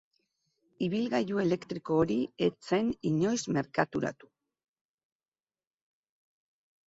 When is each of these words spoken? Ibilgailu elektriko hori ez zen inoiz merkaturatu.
Ibilgailu 0.85 1.41
elektriko 1.41 1.97
hori 2.03 2.15
ez 2.45 2.55
zen 2.69 2.89
inoiz 3.09 3.41
merkaturatu. 3.57 4.29